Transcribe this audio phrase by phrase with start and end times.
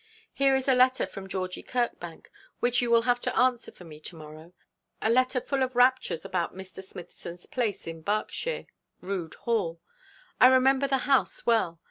[0.33, 3.99] Here is a letter from Georgie Kirkbank which you will have to answer for me
[3.99, 4.51] to morrow
[4.99, 6.83] a letter full of raptures about Mr.
[6.83, 8.65] Smithson's place in Berkshire,
[9.01, 9.79] Rood Hall.
[10.39, 11.79] I remember the house well.